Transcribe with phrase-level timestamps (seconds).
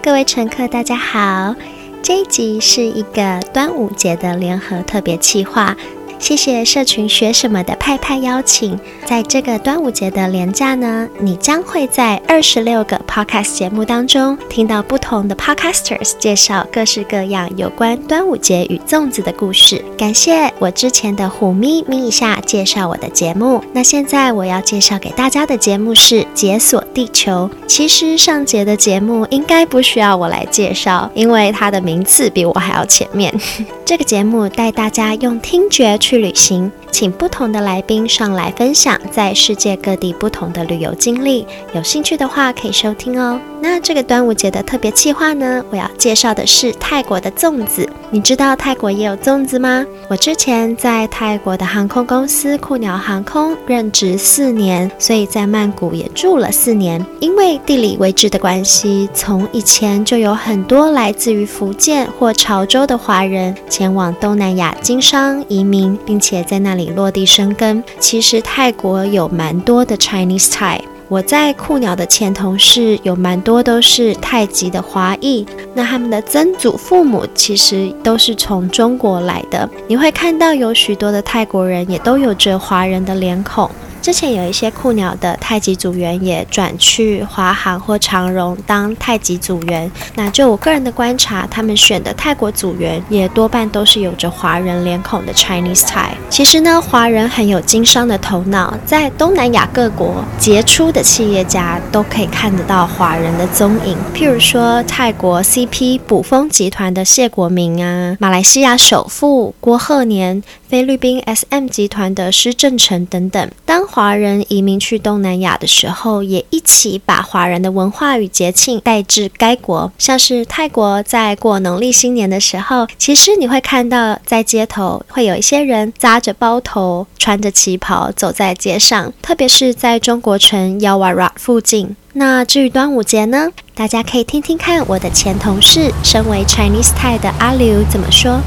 [0.00, 1.54] 各位乘客，大家好。
[2.02, 5.76] 这一集是一个端午节的联合特别企划。
[6.22, 19.84] 谢谢社群学什么的派派邀请，在这个端午节的连假呢，你将会在二十六个 podcast 节目当中听到不同的 podcasters 介绍各式各样有关端午节与粽子的故事。
[19.98, 27.50] 感谢我之前的虎咪咪一下介绍我的节目，那现在我要介绍给大家的节目是解锁地球。
[27.66, 33.34] 其实上节的节目应该不需要我来介绍，因为它的名次比我还要前面。
[33.84, 41.46] 这个节目带大家用听觉去去旅行，请不同的来宾上来分享在世界各地不同的旅游经历。
[41.72, 43.40] 有兴趣的话可以收听哦。
[43.62, 47.88] 那这个端午节的特别计划呢，我要介绍的是泰国的粽子。
[48.14, 49.86] 你知道泰国也有粽子吗？
[50.06, 57.02] 我之前在泰国的航空公司酷鸟航空任职四年，所以在曼谷也住了四年。
[57.20, 67.82] 因为地理位置的关系，从以前就有很多来自于福建或潮州的华人前往东南亚经商移民，并且在那里落地生根。
[67.98, 70.80] 其实泰国有蛮多的 Chinese Thai。
[71.12, 79.68] 我在酷鸟的前同事有蛮多都是泰籍的华裔，那他们的曾祖父母其实都是从中国来的。
[79.86, 83.70] 你会看到有许多的泰国人也都有着华人的脸孔。
[84.02, 89.88] 之前有一些酷鸟的太极组员也转去华航或长荣当太极组员。
[90.16, 96.08] 那就我个人的观察，他们选的泰国组员也多半都是有着华人脸孔的 Chinese Thai。
[96.28, 103.96] 其实呢，华人很有经商的头脑，在东南亚各国杰出的企业家都可以看得到华人的踪影。
[104.12, 110.42] 譬如说泰国 CP 卜蜂集团的谢国明啊，马来西亚首富郭鹤年。
[110.72, 119.92] 菲律宾 SM 集团的施正成等等，当华人移民去东南亚的时候，也一起把华人的文化与节庆带至该国。
[119.98, 131.94] 像是泰国在过农历新年的时候，其实你会看到在街头会有一些人扎着包头，穿着旗袍走在街上，特别是在中国城 Yaowarat 附近。
[132.14, 133.50] 那至于端午节呢？
[133.74, 138.40] 大家可以听听看我的前同事，身为 Chinese Thai 的阿刘怎么说。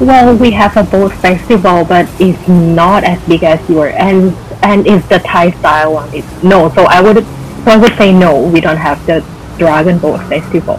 [0.00, 4.32] Well, we have a boat festival, but it's not as big as yours, and
[4.62, 6.08] and it's the Thai style one.
[6.12, 7.24] It's, no, so I would,
[7.64, 8.36] so I would say no.
[8.36, 9.22] We don't have the
[9.58, 10.78] Dragon Boat Festival.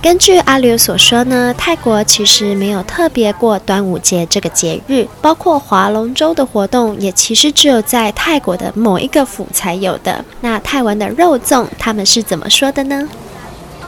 [0.00, 10.24] 根据阿刘所说呢，泰国其实没有特别过端午节这个节日，包括划龙舟的活动，也其实只有在泰国的某一个府才有的。
[10.40, 13.08] 那泰文的肉粽，他们是怎么说的呢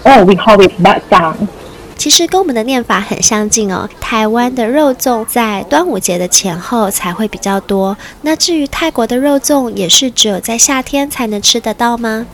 [0.03, 1.35] ？Oh, we call it bat sang.
[2.01, 3.87] 其实跟我们的念法很相近哦。
[4.01, 7.95] 台湾的肉粽在端午节的前后才会比较多。
[8.23, 12.25] 那至于泰国的肉粽，也是只有在夏天才能吃得到吗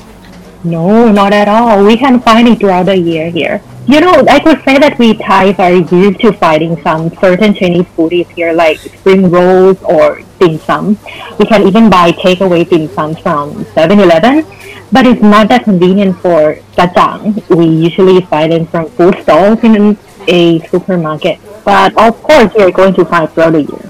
[0.62, 1.82] ？No, not at all.
[1.82, 3.58] We can find it throughout the year here.
[3.86, 7.86] You know, I could say that we Thais are used to finding some certain Chinese
[7.96, 10.96] foodies here, like spring rolls or dim sum.
[11.40, 14.44] We can even buy takeaway dim sum from 7-Eleven.
[14.92, 17.42] But it's not that convenient for bajang.
[17.48, 19.96] We usually buy them from food stalls in
[20.28, 21.38] a supermarket.
[21.64, 23.80] But of course, we are going to find throughout the year.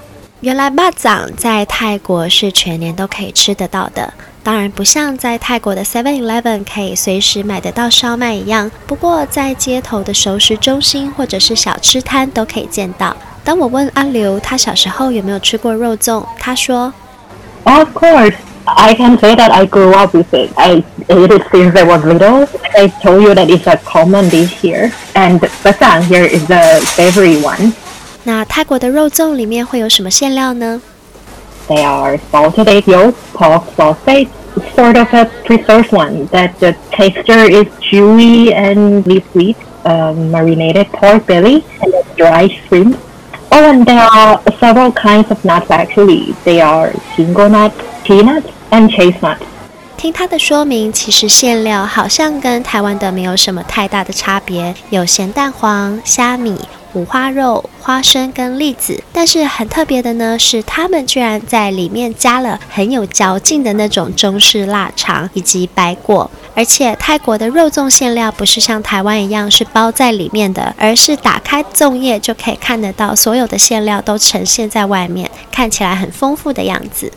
[0.41, 4.13] 原来蚂蚱在泰国是全年都可以吃得到的，
[4.43, 8.69] 当然不像在泰国的 Seven Eleven 可以随时买得到烧麦一样。
[8.85, 13.15] 不过在街头的熟食中心或者是小吃摊都可以见到。
[13.43, 16.93] 当我问阿刘他小时候有没有吃过肉粽，他说
[17.63, 18.35] ：Of course.
[18.66, 20.52] I can say that I grew up with it.
[20.56, 22.40] I ate it since I was little.
[22.62, 26.80] Like I told you that it's a common dish here, and bacang here is the
[26.94, 27.72] favorite one.
[28.24, 30.80] 那泰国的肉粽里面会有什么馅料呢？
[31.68, 34.28] They are salted egg yolk, pork sausage,
[34.76, 36.28] sort of a preserved one.
[36.28, 39.56] That the texture is chewy and sweet.
[39.84, 42.96] Um, marinated pork belly and dried shrimp.
[43.50, 46.36] Oh, and there are several kinds of nuts actually.
[46.44, 47.72] They are gingko nut,
[48.04, 48.44] peanut.
[48.71, 49.37] And chestnut。
[49.95, 56.55] 听他的说明，其实馅料好像跟台湾的没有什么太大的差别，有咸蛋黄、虾米、
[56.93, 59.03] 五花肉、花生跟栗子。
[59.11, 66.29] 但是很特别的呢，是他们居然在里面加了很有嚼劲的那种中式腊肠以及白果。
[66.53, 77.11] 而且泰国的肉粽馅料不是像台湾一样是包在里面的，而是打开粽叶就可以看得到所有的馅料都呈现在外面，看起来很丰富的样子。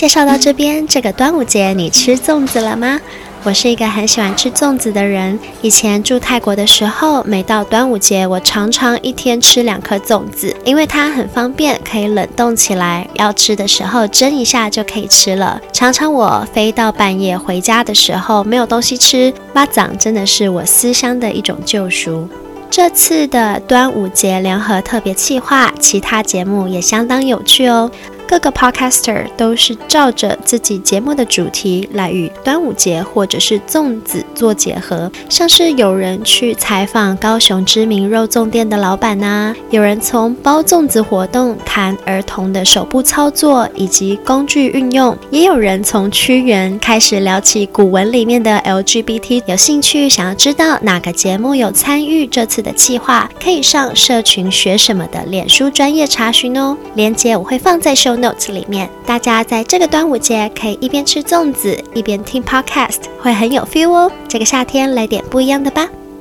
[0.00, 2.98] 介绍到这边，这个端午节你吃粽子了吗？
[3.42, 5.38] 我是一个很喜欢吃粽子的人。
[5.60, 15.60] 以前住泰国的时候，每到端午节，我常常一天吃两颗粽子，因为它很方便，可以冷冻起来，要吃的时候蒸一下就可以吃了。
[15.70, 22.26] 常常我飞到半夜回家的时候，没有东西吃，巴掌真的是我思乡的一种救赎。
[22.70, 27.90] 这次的端午节联合特别企划，其他节目也相当有趣哦。
[28.30, 49.42] 各个 podcaster 都是照着自己节目的主题来与端午节或者是粽子做结合，像是有人去采访高雄知名肉粽店的老板呐、有人从包粽子活动谈儿童的手部操作以及工具运用，也有人从屈原开始聊起古文里面的 LGBT。
[49.46, 64.12] 有兴趣想要知道哪个节目有参与这次的企划，可以上社群学什么的脸书专业查询哦，链接我会放在手 notes 里面，大家在这个端午节可以一边吃粽子一边听 podcast，会很有 feel 哦。
[64.28, 65.88] 这个夏天来点不一样的吧。